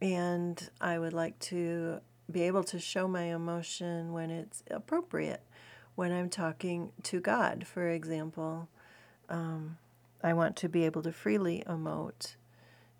And 0.00 0.70
I 0.80 0.98
would 0.98 1.12
like 1.12 1.38
to 1.40 2.00
be 2.30 2.42
able 2.42 2.64
to 2.64 2.78
show 2.78 3.08
my 3.08 3.24
emotion 3.24 4.12
when 4.12 4.30
it's 4.30 4.62
appropriate 4.70 5.42
when 5.94 6.12
I'm 6.12 6.28
talking 6.28 6.92
to 7.04 7.20
God, 7.20 7.66
for 7.66 7.88
example. 7.88 8.68
Um, 9.28 9.78
I 10.22 10.32
want 10.34 10.56
to 10.56 10.68
be 10.68 10.84
able 10.84 11.02
to 11.02 11.12
freely 11.12 11.62
emote 11.66 12.36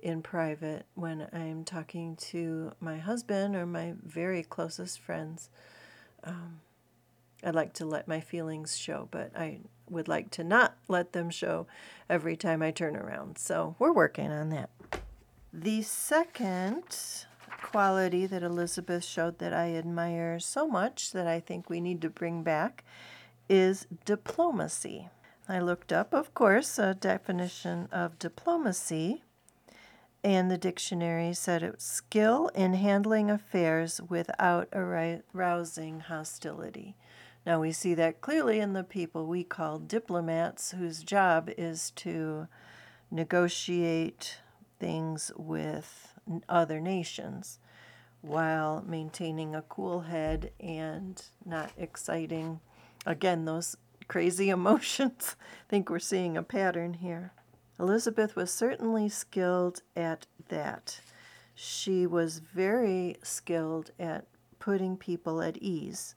in 0.00 0.23
private 0.23 0.87
when 0.95 1.29
I'm 1.33 1.65
talking 1.65 2.17
to 2.17 2.73
my 2.81 2.99
husband 2.99 3.57
or 3.57 3.67
my 3.67 3.95
very 4.03 4.43
closest 4.43 5.00
friends. 5.00 5.50
Um, 6.25 6.61
I'd 7.45 7.55
like 7.55 7.75
to 7.75 7.85
let 7.85 8.09
my 8.09 8.21
feelings 8.21 8.76
show, 8.76 9.09
but 9.11 9.37
I 9.37 9.61
would 9.88 10.09
like 10.09 10.31
to 10.33 10.45
not 10.45 10.76
let 10.88 11.12
them 11.12 11.31
show 11.31 11.67
every 12.09 12.37
time 12.37 12.62
I 12.62 12.71
turn 12.71 12.97
around. 12.97 13.38
So 13.38 13.76
we're 13.79 13.93
working 13.93 14.31
on 14.31 14.50
that. 14.50 14.71
The 15.53 15.83
second 15.83 16.85
quality 17.62 18.26
that 18.26 18.43
Elizabeth 18.43 19.05
showed 19.05 19.38
that 19.38 19.53
I 19.53 19.75
admire 19.75 20.38
so 20.38 20.67
much 20.67 21.12
that 21.12 21.26
I 21.26 21.41
think 21.41 21.71
we 21.71 21.81
need 21.81 22.03
to 22.03 22.11
bring 22.11 22.43
back 22.43 22.85
is 23.49 23.87
diplomacy. 24.05 25.09
I 25.49 25.61
looked 25.61 25.93
up, 25.93 26.12
of 26.12 26.35
course, 26.35 26.79
a 26.79 26.95
definition 26.95 27.88
of 27.93 28.19
diplomacy, 28.19 29.23
and 30.25 30.50
the 30.50 30.59
dictionary 30.59 31.33
said 31.33 31.62
it 31.62 31.75
was 31.76 31.83
skill 31.85 32.49
in 32.49 32.75
handling 32.75 33.31
affairs 33.31 34.00
without 34.09 34.69
arousing 34.73 36.00
hostility. 36.00 36.97
Now 37.47 37.61
we 37.61 37.71
see 37.71 37.95
that 37.95 38.21
clearly 38.21 38.59
in 38.59 38.73
the 38.73 38.83
people 38.83 39.26
we 39.26 39.45
call 39.45 39.79
diplomats, 39.79 40.73
whose 40.73 41.05
job 41.05 41.49
is 41.57 41.93
to 41.93 42.49
negotiate 43.12 44.38
things 44.78 45.30
with 45.37 46.14
other 46.49 46.80
nations 46.80 47.59
while 48.21 48.83
maintaining 48.87 49.54
a 49.54 49.62
cool 49.62 50.00
head 50.00 50.50
and 50.59 51.23
not 51.45 51.71
exciting, 51.76 52.61
again, 53.04 53.45
those 53.45 53.76
crazy 54.09 54.50
emotions. 54.50 55.37
I 55.40 55.71
think 55.71 55.90
we're 55.90 55.99
seeing 55.99 56.37
a 56.37 56.42
pattern 56.42 56.95
here. 56.95 57.33
Elizabeth 57.78 58.35
was 58.37 58.50
certainly 58.50 59.09
skilled 59.09 59.83
at 59.95 60.26
that. 60.49 61.00
She 61.54 62.06
was 62.06 62.38
very 62.38 63.16
skilled 63.23 63.90
at 63.99 64.26
putting 64.59 64.97
people 64.97 65.42
at 65.42 65.59
ease 65.59 66.14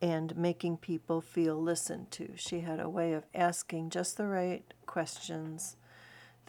and 0.00 0.36
making 0.36 0.78
people 0.78 1.20
feel 1.20 1.60
listened 1.60 2.10
to. 2.12 2.32
She 2.36 2.60
had 2.60 2.80
a 2.80 2.88
way 2.88 3.12
of 3.12 3.26
asking 3.34 3.90
just 3.90 4.16
the 4.16 4.26
right 4.26 4.64
questions 4.86 5.76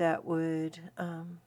that 0.02 0.26
would 0.26 0.80
um, 0.98 1.38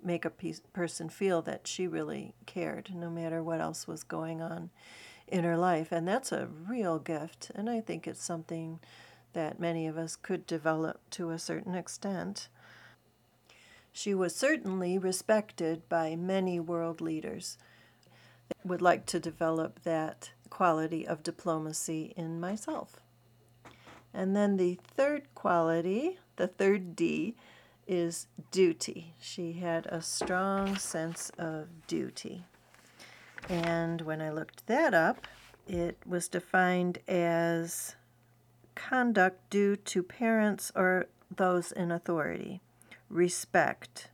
make 0.00 0.24
a 0.24 0.30
piece, 0.30 0.60
person 0.72 1.08
feel 1.08 1.42
that 1.42 1.66
she 1.66 1.88
really 1.88 2.32
cared, 2.46 2.94
no 2.94 3.10
matter 3.10 3.42
what 3.42 3.60
else 3.60 3.88
was 3.88 4.04
going 4.04 4.40
on 4.40 4.70
in 5.26 5.42
her 5.42 5.56
life. 5.56 5.90
And 5.90 6.06
that's 6.06 6.30
a 6.30 6.46
real 6.46 7.00
gift. 7.00 7.50
And 7.56 7.68
I 7.68 7.80
think 7.80 8.06
it's 8.06 8.22
something 8.22 8.78
that 9.32 9.58
many 9.58 9.88
of 9.88 9.98
us 9.98 10.14
could 10.14 10.46
develop 10.46 11.00
to 11.10 11.30
a 11.30 11.40
certain 11.40 11.74
extent. 11.74 12.46
She 13.90 14.14
was 14.14 14.32
certainly 14.32 14.96
respected 14.96 15.88
by 15.88 16.14
many 16.14 16.60
world 16.60 17.00
leaders. 17.00 17.58
I 18.48 18.68
would 18.68 18.80
like 18.80 19.06
to 19.06 19.18
develop 19.18 19.82
that 19.82 20.30
quality 20.50 21.04
of 21.04 21.24
diplomacy 21.24 22.12
in 22.16 22.38
myself. 22.38 23.00
And 24.14 24.36
then 24.36 24.56
the 24.56 24.78
third 24.96 25.34
quality, 25.34 26.20
the 26.36 26.46
third 26.46 26.94
D, 26.94 27.34
is 27.88 28.28
duty. 28.50 29.14
She 29.18 29.54
had 29.54 29.86
a 29.86 30.00
strong 30.00 30.76
sense 30.76 31.30
of 31.38 31.86
duty. 31.86 32.44
And 33.48 34.02
when 34.02 34.20
I 34.20 34.30
looked 34.30 34.66
that 34.66 34.94
up, 34.94 35.26
it 35.66 35.96
was 36.06 36.28
defined 36.28 36.98
as 37.08 37.96
conduct 38.74 39.50
due 39.50 39.74
to 39.76 40.02
parents 40.02 40.70
or 40.76 41.06
those 41.34 41.72
in 41.72 41.90
authority, 41.90 42.60
respect. 43.08 44.10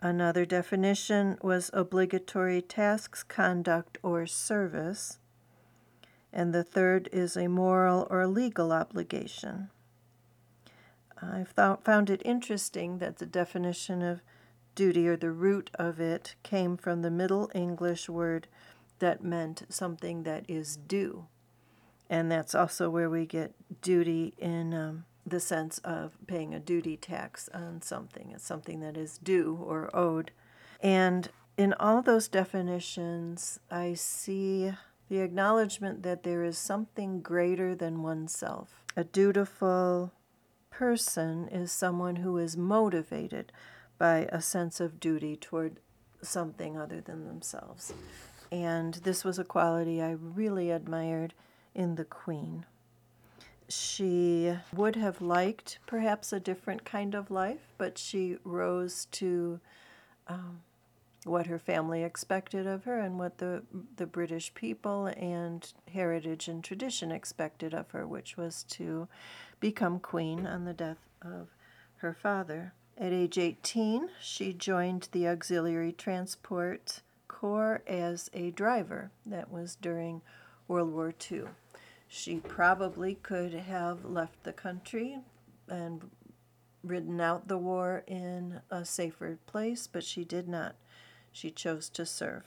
Another 0.00 0.44
definition 0.44 1.38
was 1.42 1.70
obligatory 1.72 2.60
tasks, 2.60 3.22
conduct, 3.22 3.98
or 4.02 4.26
service. 4.26 5.18
And 6.32 6.52
the 6.52 6.64
third 6.64 7.08
is 7.12 7.36
a 7.36 7.48
moral 7.48 8.06
or 8.10 8.26
legal 8.26 8.72
obligation. 8.72 9.70
I've 11.22 11.52
found 11.84 12.10
it 12.10 12.22
interesting 12.24 12.98
that 12.98 13.18
the 13.18 13.26
definition 13.26 14.02
of 14.02 14.22
duty 14.74 15.06
or 15.06 15.16
the 15.16 15.30
root 15.30 15.70
of 15.74 16.00
it 16.00 16.34
came 16.42 16.76
from 16.76 17.02
the 17.02 17.10
Middle 17.10 17.50
English 17.54 18.08
word 18.08 18.48
that 18.98 19.22
meant 19.22 19.62
something 19.68 20.22
that 20.24 20.44
is 20.48 20.76
due. 20.76 21.26
And 22.10 22.30
that's 22.30 22.54
also 22.54 22.90
where 22.90 23.08
we 23.08 23.26
get 23.26 23.54
duty 23.80 24.34
in 24.38 24.74
um, 24.74 25.04
the 25.26 25.40
sense 25.40 25.78
of 25.78 26.12
paying 26.26 26.54
a 26.54 26.60
duty 26.60 26.96
tax 26.96 27.48
on 27.54 27.82
something. 27.82 28.32
It's 28.32 28.46
something 28.46 28.80
that 28.80 28.96
is 28.96 29.18
due 29.18 29.58
or 29.62 29.94
owed. 29.96 30.30
And 30.80 31.30
in 31.56 31.72
all 31.74 32.02
those 32.02 32.28
definitions, 32.28 33.58
I 33.70 33.94
see 33.94 34.72
the 35.08 35.20
acknowledgement 35.20 36.02
that 36.02 36.22
there 36.22 36.44
is 36.44 36.58
something 36.58 37.20
greater 37.20 37.74
than 37.74 38.02
oneself. 38.02 38.84
A 38.96 39.04
dutiful 39.04 40.12
person 40.78 41.46
is 41.48 41.70
someone 41.70 42.16
who 42.16 42.36
is 42.36 42.56
motivated 42.56 43.52
by 43.96 44.28
a 44.32 44.40
sense 44.40 44.80
of 44.80 44.98
duty 44.98 45.36
toward 45.36 45.78
something 46.20 46.76
other 46.76 47.00
than 47.00 47.26
themselves. 47.26 47.94
And 48.50 48.94
this 48.94 49.24
was 49.24 49.38
a 49.38 49.44
quality 49.44 50.02
I 50.02 50.10
really 50.10 50.70
admired 50.70 51.32
in 51.74 51.94
the 51.94 52.04
Queen. 52.04 52.66
She 53.68 54.52
would 54.74 54.96
have 54.96 55.22
liked 55.22 55.78
perhaps 55.86 56.32
a 56.32 56.40
different 56.40 56.84
kind 56.84 57.14
of 57.14 57.30
life, 57.30 57.72
but 57.78 57.96
she 57.96 58.38
rose 58.44 59.06
to 59.12 59.60
um, 60.26 60.60
what 61.24 61.46
her 61.46 61.58
family 61.58 62.02
expected 62.02 62.66
of 62.66 62.84
her 62.84 62.98
and 62.98 63.18
what 63.18 63.38
the, 63.38 63.62
the 63.96 64.06
British 64.06 64.52
people 64.54 65.06
and 65.06 65.72
heritage 65.92 66.48
and 66.48 66.62
tradition 66.62 67.12
expected 67.12 67.72
of 67.72 67.90
her, 67.92 68.06
which 68.06 68.36
was 68.36 68.64
to 68.64 69.08
become 69.60 69.98
queen 69.98 70.46
on 70.46 70.64
the 70.64 70.72
death 70.72 71.08
of 71.22 71.48
her 71.96 72.14
father. 72.14 72.72
At 72.96 73.12
age 73.12 73.38
18, 73.38 74.08
she 74.20 74.52
joined 74.52 75.08
the 75.12 75.26
Auxiliary 75.26 75.92
Transport 75.92 77.00
Corps 77.26 77.82
as 77.86 78.30
a 78.32 78.50
driver. 78.52 79.10
That 79.26 79.50
was 79.50 79.76
during 79.80 80.22
World 80.68 80.92
War 80.92 81.12
II. 81.30 81.44
She 82.06 82.36
probably 82.36 83.16
could 83.16 83.52
have 83.54 84.04
left 84.04 84.44
the 84.44 84.52
country 84.52 85.18
and 85.68 86.10
ridden 86.84 87.20
out 87.20 87.48
the 87.48 87.58
war 87.58 88.04
in 88.06 88.60
a 88.70 88.84
safer 88.84 89.38
place, 89.46 89.86
but 89.86 90.04
she 90.04 90.24
did 90.24 90.48
not. 90.48 90.76
She 91.32 91.50
chose 91.50 91.88
to 91.90 92.06
serve. 92.06 92.44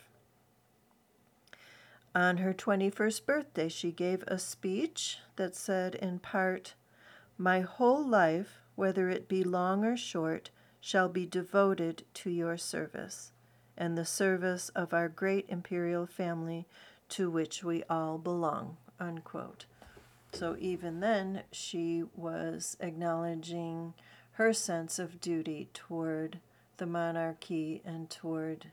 On 2.15 2.37
her 2.37 2.53
21st 2.53 3.25
birthday, 3.25 3.67
she 3.69 3.91
gave 3.91 4.23
a 4.27 4.39
speech 4.39 5.19
that 5.35 5.55
said, 5.55 5.95
in 5.95 6.19
part, 6.19 6.73
My 7.37 7.61
whole 7.61 8.05
life 8.05 8.61
whether 8.77 9.09
it 9.09 9.27
be 9.27 9.43
long 9.43 9.83
or 9.83 9.97
short, 9.97 10.51
shall 10.79 11.09
be 11.09 11.25
devoted 11.25 12.03
to 12.13 12.29
your 12.29 12.57
service, 12.57 13.31
and 13.75 13.97
the 13.97 14.05
service 14.05 14.69
of 14.69 14.93
our 14.93 15.09
great 15.09 15.45
imperial 15.49 16.05
family 16.05 16.67
to 17.09 17.29
which 17.29 17.63
we 17.63 17.83
all 17.89 18.19
belong. 18.19 18.77
Unquote. 18.99 19.65
So 20.31 20.55
even 20.59 20.99
then, 20.99 21.41
she 21.51 22.03
was 22.15 22.77
acknowledging 22.79 23.95
her 24.33 24.53
sense 24.53 24.99
of 24.99 25.19
duty 25.19 25.69
toward 25.73 26.39
the 26.77 26.85
monarchy 26.85 27.81
and 27.83 28.11
toward 28.11 28.67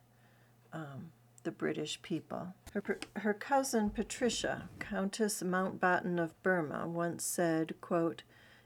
um, 0.71 1.13
the 1.45 1.51
British 1.51 2.03
people. 2.03 2.49
Her, 2.75 2.99
her 3.17 3.33
cousin 3.33 3.89
Patricia, 3.89 4.69
Countess 4.79 5.43
Mountbatten 5.43 6.23
of 6.23 6.41
Burma, 6.43 6.87
once 6.87 7.25
said, 7.25 7.81
quote, 7.81 8.23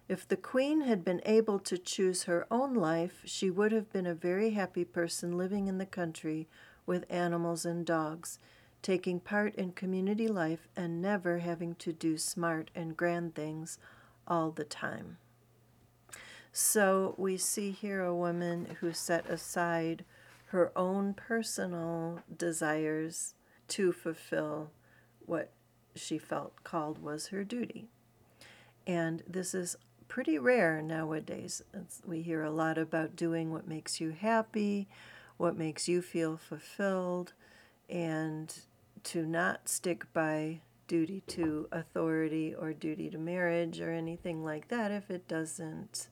if 0.09 0.27
the 0.27 0.37
queen 0.37 0.81
had 0.81 1.05
been 1.05 1.21
able 1.27 1.59
to 1.59 1.77
choose 1.77 2.25
her 2.25 2.47
own 2.51 2.75
life, 2.75 3.21
she 3.25 3.51
would 3.51 3.73
have 3.73 3.93
been 3.93 4.07
a 4.07 4.15
very 4.15 4.51
happy 4.51 4.85
person 4.85 5.37
living 5.37 5.69
in 5.69 5.77
the 5.77 5.87
country 5.87 6.49
with 6.87 7.05
animals 7.11 7.67
and 7.67 7.85
dogs, 7.85 8.39
taking 8.81 9.21
part 9.21 9.55
in 9.57 9.73
community 9.73 10.27
life 10.27 10.67
and 10.75 11.03
never 11.03 11.39
having 11.41 11.75
to 11.75 11.93
do 11.93 12.17
smart 12.17 12.71
and 12.75 12.97
grand 12.97 13.35
things 13.35 13.79
all 14.27 14.51
the 14.51 14.65
time. 14.65 15.19
So 16.53 17.15
we 17.19 17.37
see 17.37 17.71
here 17.71 18.03
a 18.03 18.15
woman 18.15 18.77
who 18.81 18.93
set 18.95 19.29
aside 19.29 20.07
her 20.47 20.73
own 20.75 21.13
personal 21.13 22.21
desires 22.35 23.35
to 23.69 23.93
fulfill 23.93 24.71
what 25.27 25.53
she 25.95 26.17
felt 26.17 26.65
called 26.65 27.03
was 27.03 27.27
her 27.27 27.45
duty. 27.45 27.91
And 28.87 29.23
this 29.29 29.55
is 29.55 29.77
pretty 30.09 30.39
rare 30.39 30.83
nowadays. 30.83 31.63
It's, 31.73 32.03
we 32.05 32.23
hear 32.23 32.43
a 32.43 32.51
lot 32.51 32.79
about 32.79 33.17
doing 33.17 33.53
what 33.53 33.69
makes 33.69 34.01
you 34.01 34.11
happy, 34.11 34.89
what 35.37 35.57
makes 35.57 35.89
you 35.89 36.03
feel 36.03 36.37
fulfilled, 36.37 37.35
and 37.89 38.55
to 39.05 39.25
not 39.25 39.69
stick 39.69 40.13
by 40.13 40.61
duty 40.87 41.23
to 41.29 41.69
authority 41.71 42.55
or 42.55 42.73
duty 42.73 43.11
to 43.11 43.19
marriage 43.19 43.81
or 43.81 43.93
anything 43.93 44.45
like 44.45 44.69
that 44.69 44.91
if 44.91 45.11
it 45.11 45.29
doesn't 45.29 46.09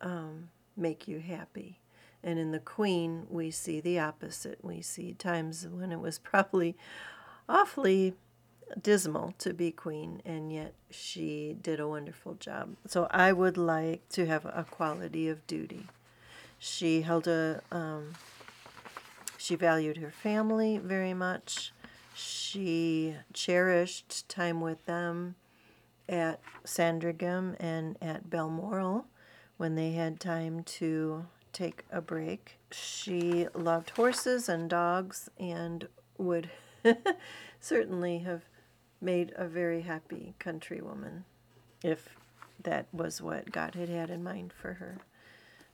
um, 0.00 0.50
make 0.76 1.08
you 1.08 1.18
happy. 1.18 1.80
And 2.22 2.38
in 2.38 2.52
the 2.52 2.58
Queen, 2.58 3.26
we 3.28 3.50
see 3.50 3.80
the 3.80 3.98
opposite. 3.98 4.58
We 4.62 4.80
see 4.80 5.12
times 5.14 5.66
when 5.68 5.90
it 5.90 6.00
was 6.00 6.18
probably 6.22 6.76
awfully 7.48 8.14
dismal 8.80 9.34
to 9.38 9.52
be 9.52 9.70
queen, 9.70 10.20
and 10.24 10.52
yet 10.52 10.74
she 10.90 11.56
did 11.60 11.80
a 11.80 11.88
wonderful 11.88 12.34
job. 12.34 12.76
So 12.86 13.06
I 13.10 13.32
would 13.32 13.56
like 13.56 14.08
to 14.10 14.26
have 14.26 14.44
a 14.44 14.66
quality 14.68 15.28
of 15.28 15.46
duty. 15.46 15.86
She 16.58 17.02
held 17.02 17.26
a, 17.26 17.62
um, 17.70 18.14
she 19.36 19.54
valued 19.54 19.98
her 19.98 20.10
family 20.10 20.78
very 20.78 21.14
much. 21.14 21.72
She 22.14 23.16
cherished 23.32 24.28
time 24.28 24.60
with 24.60 24.84
them 24.86 25.34
at 26.08 26.40
Sandringham 26.64 27.56
and 27.58 27.96
at 28.00 28.30
Balmoral 28.30 29.06
when 29.56 29.74
they 29.74 29.92
had 29.92 30.20
time 30.20 30.62
to 30.64 31.26
take 31.52 31.84
a 31.90 32.00
break. 32.00 32.58
She 32.70 33.46
loved 33.54 33.90
horses 33.90 34.48
and 34.48 34.68
dogs 34.68 35.28
and 35.38 35.88
would 36.18 36.50
certainly 37.60 38.18
have 38.18 38.42
made 39.04 39.32
a 39.36 39.46
very 39.46 39.82
happy 39.82 40.34
countrywoman, 40.40 41.22
if 41.82 42.16
that 42.62 42.86
was 42.92 43.20
what 43.20 43.52
God 43.52 43.74
had 43.74 43.88
had 43.88 44.10
in 44.10 44.24
mind 44.24 44.52
for 44.52 44.74
her. 44.74 44.98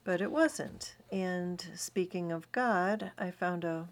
But 0.04 0.20
it 0.20 0.32
wasn't. 0.32 0.96
And 1.12 1.64
speaking 1.74 2.32
of 2.32 2.50
God, 2.52 3.12
I 3.16 3.30
found 3.30 3.64
a 3.64 3.88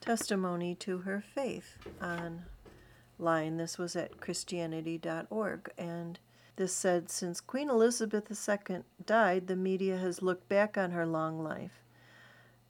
testimony 0.00 0.74
to 0.76 0.98
her 0.98 1.20
faith 1.20 1.76
online. 2.02 3.56
This 3.56 3.78
was 3.78 3.94
at 3.94 4.20
Christianity.org. 4.20 5.70
And 5.76 6.18
this 6.56 6.74
said 6.74 7.10
Since 7.10 7.40
Queen 7.40 7.68
Elizabeth 7.68 8.30
II 8.30 8.82
died, 9.04 9.46
the 9.46 9.56
media 9.56 9.98
has 9.98 10.22
looked 10.22 10.48
back 10.48 10.78
on 10.78 10.92
her 10.92 11.06
long 11.06 11.42
life 11.42 11.83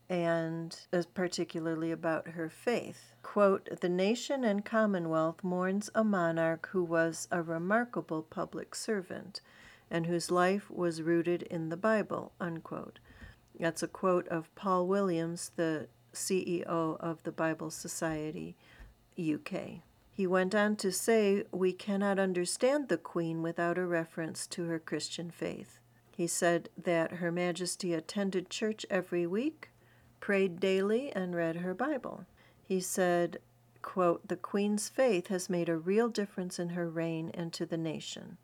and 0.08 0.76
uh, 0.92 1.02
particularly 1.14 1.90
about 1.90 2.28
her 2.28 2.48
faith. 2.48 3.14
Quote, 3.22 3.68
the 3.80 3.88
nation 3.88 4.44
and 4.44 4.64
commonwealth 4.64 5.42
mourns 5.42 5.90
a 5.94 6.04
monarch 6.04 6.68
who 6.72 6.84
was 6.84 7.26
a 7.30 7.42
remarkable 7.42 8.22
public 8.22 8.74
servant 8.74 9.40
and 9.90 10.06
whose 10.06 10.30
life 10.30 10.70
was 10.70 11.02
rooted 11.02 11.42
in 11.42 11.68
the 11.68 11.76
Bible, 11.76 12.32
unquote. 12.40 12.98
That's 13.58 13.82
a 13.82 13.88
quote 13.88 14.26
of 14.28 14.54
Paul 14.54 14.86
Williams, 14.86 15.52
the 15.56 15.88
CEO 16.12 16.66
of 16.66 17.22
the 17.22 17.32
Bible 17.32 17.70
Society, 17.70 18.56
UK. 19.18 19.82
He 20.12 20.26
went 20.26 20.54
on 20.54 20.76
to 20.76 20.92
say, 20.92 21.44
We 21.50 21.72
cannot 21.72 22.18
understand 22.18 22.88
the 22.88 22.96
Queen 22.96 23.42
without 23.42 23.78
a 23.78 23.86
reference 23.86 24.46
to 24.48 24.64
her 24.66 24.78
Christian 24.78 25.30
faith. 25.30 25.80
He 26.16 26.26
said 26.28 26.68
that 26.76 27.14
Her 27.14 27.32
Majesty 27.32 27.92
attended 27.92 28.48
church 28.48 28.86
every 28.88 29.26
week, 29.26 29.70
prayed 30.24 30.58
daily, 30.58 31.12
and 31.12 31.36
read 31.36 31.56
her 31.56 31.74
Bible. 31.74 32.24
He 32.66 32.80
said, 32.80 33.36
quote, 33.82 34.26
The 34.26 34.38
Queen's 34.38 34.88
faith 34.88 35.26
has 35.26 35.50
made 35.50 35.68
a 35.68 35.76
real 35.76 36.08
difference 36.08 36.58
in 36.58 36.70
her 36.70 36.88
reign 36.88 37.30
and 37.34 37.52
to 37.52 37.66
the 37.66 37.76
nation. 37.76 38.38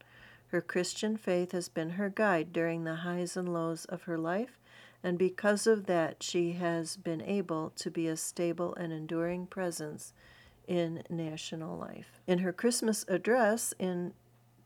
Her 0.49 0.61
Christian 0.61 1.17
faith 1.17 1.53
has 1.53 1.71
been 1.71 1.91
her 1.91 2.11
guide 2.11 2.53
during 2.53 2.85
the 2.85 2.97
highs 2.97 3.35
and 3.35 3.51
lows 3.51 3.87
of 3.87 4.03
her 4.03 4.19
life, 4.19 4.59
and 5.03 5.19
because 5.19 5.67
of 5.67 5.87
that, 5.87 6.23
she 6.23 6.53
has 6.53 6.99
been 6.99 7.23
able 7.23 7.73
to 7.77 7.91
be 7.91 8.09
a 8.09 8.17
stable 8.19 8.75
and 8.75 8.93
enduring 8.93 9.47
presence 9.47 10.13
in 10.69 11.03
national 11.09 11.79
life. 11.79 12.21
In 12.27 12.41
her 12.41 12.53
Christmas 12.53 13.07
address 13.09 13.73
in 13.79 14.13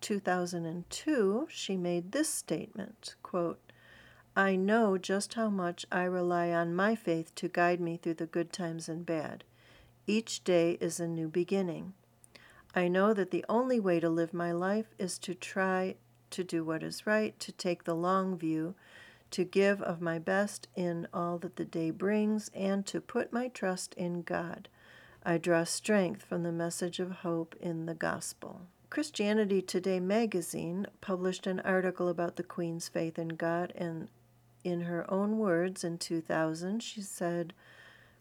2002, 0.01 1.47
she 1.49 1.77
made 1.77 2.11
this 2.11 2.29
statement 2.29 3.15
quote, 3.23 3.64
I 4.37 4.57
know 4.57 4.99
just 4.99 5.35
how 5.35 5.49
much 5.49 5.87
I 5.93 6.03
rely 6.03 6.51
on 6.51 6.75
my 6.75 6.97
faith 6.97 7.33
to 7.37 7.47
guide 7.47 7.81
me 7.81 7.97
through 7.97 8.15
the 8.15 8.27
good 8.27 8.53
times 8.53 8.89
and 8.89 9.07
bad. 9.07 9.45
Each 10.09 10.43
day 10.43 10.73
is 10.81 10.99
a 10.99 11.07
new 11.07 11.29
beginning. 11.29 11.95
I 12.75 12.89
know 12.89 13.15
that 13.15 13.31
the 13.31 13.45
only 13.49 13.79
way 13.79 14.01
to 14.01 14.09
live 14.09 14.35
my 14.35 14.51
life 14.51 14.93
is 14.99 15.21
to 15.21 15.35
try 15.35 15.95
to 16.31 16.43
do 16.43 16.65
what 16.65 16.83
is 16.83 17.07
right, 17.07 17.39
to 17.39 17.53
take 17.53 17.85
the 17.85 17.95
long 17.95 18.37
view, 18.37 18.75
to 19.31 19.45
give 19.45 19.81
of 19.81 20.01
my 20.01 20.19
best 20.19 20.67
in 20.75 21.07
all 21.15 21.39
that 21.39 21.55
the 21.55 21.65
day 21.65 21.93
brings, 21.93 22.51
and 22.57 22.85
to 22.87 23.01
put 23.01 23.33
my 23.33 23.47
trust 23.47 23.95
in 23.95 24.23
God. 24.23 24.69
I 25.25 25.39
draw 25.39 25.63
strength 25.63 26.25
from 26.25 26.43
the 26.43 26.51
message 26.51 26.99
of 26.99 27.11
hope 27.23 27.55
in 27.61 27.87
the 27.87 27.95
gospel. 27.95 28.63
Christianity 28.91 29.63
Today 29.63 30.01
magazine 30.01 30.87
published 31.01 31.47
an 31.47 31.61
article 31.61 32.09
about 32.09 32.35
the 32.35 32.43
Queen's 32.43 32.89
faith 32.89 33.17
in 33.17 33.29
God 33.29 33.73
and 33.77 34.09
in 34.65 34.83
her 34.83 35.09
own 35.11 35.39
words 35.39 35.85
in 35.85 35.99
2000, 35.99 36.83
she 36.83 37.03
said, 37.03 37.53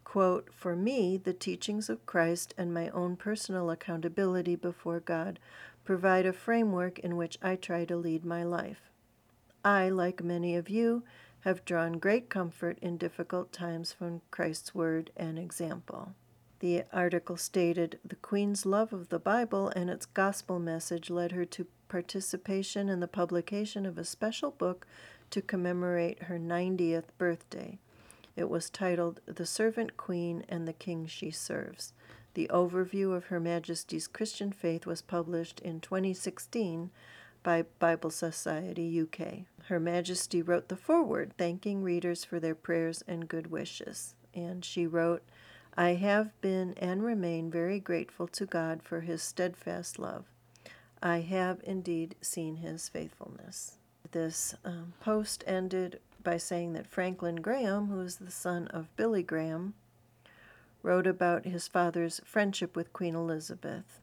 Quote, 0.03 0.49
For 0.53 0.75
me, 0.75 1.17
the 1.17 1.34
teachings 1.34 1.89
of 1.89 2.06
Christ 2.06 2.53
and 2.58 2.73
my 2.73 2.89
own 2.89 3.15
personal 3.15 3.71
accountability 3.71 4.56
before 4.56 4.99
God 4.99 5.39
provide 5.84 6.25
a 6.25 6.34
framework 6.34 6.99
in 6.99 7.17
which 7.17 7.38
I 7.41 7.56
try 7.56 7.86
to 7.86 7.95
lead 7.95 8.23
my 8.23 8.43
life. 8.43 8.91
I, 9.65 9.89
like 9.89 10.23
many 10.23 10.56
of 10.56 10.69
you, 10.69 11.03
have 11.41 11.65
drawn 11.65 11.93
great 11.93 12.29
comfort 12.29 12.77
in 12.82 12.97
difficult 12.97 13.51
times 13.51 13.91
from 13.91 14.21
Christ's 14.29 14.75
word 14.75 15.12
and 15.17 15.39
example. 15.39 16.13
The 16.60 16.84
article 16.93 17.36
stated 17.36 17.99
the 18.06 18.15
Queen's 18.15 18.65
love 18.65 18.93
of 18.93 19.10
the 19.10 19.19
Bible 19.19 19.67
and 19.75 19.89
its 19.89 20.06
gospel 20.06 20.60
message 20.60 21.10
led 21.10 21.34
her 21.34 21.43
to 21.45 21.67
participation 21.89 22.88
in 22.88 23.01
the 23.01 23.08
publication 23.08 23.86
of 23.86 23.97
a 23.97 24.06
special 24.06 24.51
book 24.51 24.88
to 25.34 25.41
commemorate 25.41 26.22
her 26.24 26.38
90th 26.38 27.06
birthday. 27.17 27.80
It 28.36 28.52
was 28.52 28.69
titled 28.69 29.19
The 29.26 29.48
Servant 29.48 29.98
Queen 29.98 30.46
and 30.48 30.67
the 30.67 30.74
King 30.74 31.08
She 31.08 31.32
Serves. 31.32 31.91
The 32.36 32.52
overview 32.54 33.15
of 33.15 33.26
Her 33.26 33.39
Majesty's 33.39 34.06
Christian 34.06 34.52
faith 34.52 34.86
was 34.86 35.02
published 35.02 35.60
in 35.62 35.80
2016 35.80 36.91
by 37.41 37.63
Bible 37.80 38.12
Society 38.12 39.02
UK. 39.02 39.46
Her 39.69 39.80
Majesty 39.80 40.43
wrote 40.43 40.67
the 40.67 40.76
foreword, 40.76 41.34
thanking 41.36 41.82
readers 41.82 42.24
for 42.24 42.39
their 42.39 42.54
prayers 42.54 43.04
and 43.08 43.28
good 43.28 43.48
wishes. 43.48 44.13
And 44.36 44.63
she 44.63 44.86
wrote, 44.86 45.24
I 45.76 45.96
have 45.96 46.39
been 46.41 46.76
and 46.78 47.04
remain 47.04 47.50
very 47.50 47.80
grateful 47.80 48.28
to 48.28 48.46
God 48.46 48.84
for 48.84 49.02
his 49.02 49.24
steadfast 49.24 49.98
love. 49.98 50.26
I 51.02 51.22
have 51.22 51.60
indeed 51.63 52.13
seen 52.22 52.58
his 52.58 52.88
faithfulness. 52.88 53.80
This 54.12 54.56
um, 54.63 54.94
post 55.00 55.44
ended 55.48 56.00
by 56.24 56.38
saying 56.38 56.74
that 56.74 56.88
Franklin 56.88 57.38
Graham, 57.38 57.88
who 57.88 58.00
is 58.02 58.18
the 58.18 58.32
son 58.32 58.68
of 58.68 58.96
Billy 58.96 59.24
Graham, 59.24 59.74
wrote 60.82 61.08
about 61.08 61.46
his 61.46 61.68
father's 61.68 62.22
friendship 62.26 62.76
with 62.76 62.94
Queen 62.94 63.16
Elizabeth. 63.16 64.02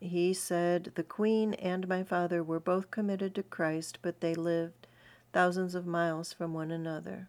He 0.00 0.32
said, 0.32 0.92
The 0.94 1.02
Queen 1.02 1.54
and 1.54 1.86
my 1.86 2.02
father 2.02 2.42
were 2.42 2.60
both 2.60 2.90
committed 2.90 3.34
to 3.34 3.42
Christ, 3.42 3.98
but 4.00 4.20
they 4.20 4.34
lived 4.34 4.86
thousands 5.32 5.74
of 5.74 5.86
miles 5.86 6.32
from 6.32 6.54
one 6.54 6.70
another. 6.70 7.28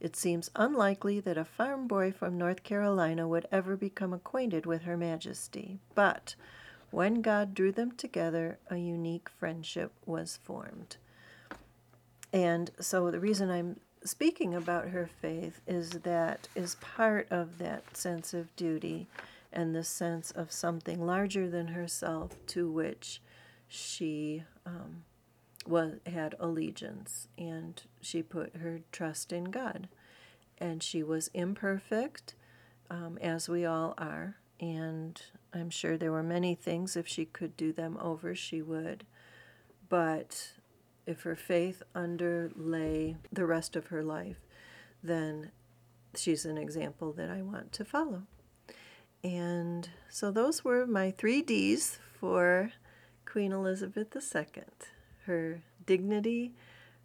It 0.00 0.16
seems 0.16 0.50
unlikely 0.54 1.20
that 1.20 1.38
a 1.38 1.44
farm 1.44 1.88
boy 1.88 2.12
from 2.12 2.38
North 2.38 2.62
Carolina 2.62 3.26
would 3.26 3.48
ever 3.50 3.76
become 3.76 4.12
acquainted 4.12 4.66
with 4.66 4.82
Her 4.82 4.96
Majesty, 4.96 5.78
but 5.94 6.34
when 6.90 7.20
God 7.22 7.54
drew 7.54 7.72
them 7.72 7.92
together, 7.92 8.58
a 8.70 8.76
unique 8.76 9.28
friendship 9.28 9.92
was 10.06 10.38
formed. 10.42 10.96
And 12.32 12.70
so 12.80 13.10
the 13.10 13.20
reason 13.20 13.50
I'm 13.50 13.80
speaking 14.04 14.54
about 14.54 14.88
her 14.88 15.08
faith 15.20 15.60
is 15.66 15.90
that 15.90 16.48
is 16.54 16.76
part 16.76 17.26
of 17.30 17.58
that 17.58 17.96
sense 17.96 18.32
of 18.32 18.54
duty 18.56 19.08
and 19.52 19.74
the 19.74 19.84
sense 19.84 20.30
of 20.30 20.52
something 20.52 21.04
larger 21.04 21.48
than 21.48 21.68
herself 21.68 22.32
to 22.48 22.70
which 22.70 23.20
she 23.66 24.44
um, 24.66 25.04
was 25.66 25.94
had 26.06 26.34
allegiance. 26.38 27.28
And 27.36 27.80
she 28.00 28.22
put 28.22 28.56
her 28.56 28.80
trust 28.92 29.32
in 29.32 29.44
God. 29.44 29.88
And 30.58 30.82
she 30.82 31.02
was 31.02 31.28
imperfect 31.34 32.34
um, 32.90 33.18
as 33.20 33.48
we 33.48 33.64
all 33.64 33.94
are. 33.96 34.36
And 34.60 35.20
I'm 35.52 35.70
sure 35.70 35.96
there 35.96 36.12
were 36.12 36.22
many 36.22 36.54
things 36.54 36.96
if 36.96 37.08
she 37.08 37.24
could 37.24 37.56
do 37.56 37.72
them 37.72 37.96
over 38.00 38.34
she 38.34 38.62
would 38.62 39.04
but 39.88 40.52
if 41.06 41.22
her 41.22 41.36
faith 41.36 41.82
underlay 41.94 43.16
the 43.32 43.46
rest 43.46 43.76
of 43.76 43.88
her 43.88 44.02
life, 44.02 44.36
then 45.02 45.50
she's 46.14 46.44
an 46.44 46.58
example 46.58 47.12
that 47.12 47.30
I 47.30 47.42
want 47.42 47.72
to 47.72 47.84
follow. 47.84 48.24
And 49.24 49.88
so 50.08 50.30
those 50.30 50.64
were 50.64 50.86
my 50.86 51.10
three 51.10 51.42
D's 51.42 51.98
for 52.18 52.72
Queen 53.24 53.52
Elizabeth 53.52 54.14
II 54.14 54.64
her 55.24 55.60
dignity, 55.84 56.54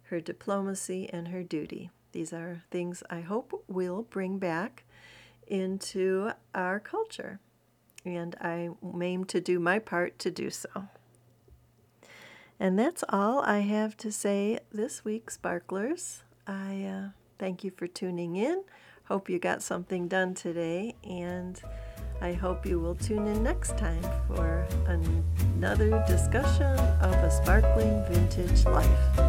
her 0.04 0.18
diplomacy, 0.18 1.10
and 1.12 1.28
her 1.28 1.42
duty. 1.42 1.90
These 2.12 2.32
are 2.32 2.62
things 2.70 3.02
I 3.10 3.20
hope 3.20 3.64
we'll 3.68 4.02
bring 4.02 4.38
back 4.38 4.84
into 5.46 6.30
our 6.54 6.80
culture. 6.80 7.40
And 8.04 8.36
I 8.40 8.70
aim 9.00 9.24
to 9.26 9.40
do 9.40 9.58
my 9.58 9.78
part 9.78 10.18
to 10.20 10.30
do 10.30 10.50
so. 10.50 10.88
And 12.60 12.78
that's 12.78 13.02
all 13.08 13.40
I 13.40 13.60
have 13.60 13.96
to 13.98 14.12
say 14.12 14.60
this 14.72 15.04
week, 15.04 15.30
Sparklers. 15.30 16.22
I 16.46 16.84
uh, 16.84 17.08
thank 17.38 17.64
you 17.64 17.70
for 17.70 17.86
tuning 17.86 18.36
in. 18.36 18.62
Hope 19.04 19.28
you 19.28 19.38
got 19.38 19.62
something 19.62 20.08
done 20.08 20.34
today, 20.34 20.94
and 21.04 21.60
I 22.20 22.32
hope 22.32 22.64
you 22.64 22.78
will 22.80 22.94
tune 22.94 23.26
in 23.26 23.42
next 23.42 23.76
time 23.76 24.02
for 24.28 24.66
another 24.86 26.02
discussion 26.06 26.78
of 27.02 27.12
a 27.12 27.30
sparkling 27.30 28.02
vintage 28.08 28.64
life. 28.64 29.23